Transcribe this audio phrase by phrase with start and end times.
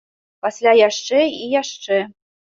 [0.45, 2.01] Пасля яшчэ і яшчэ.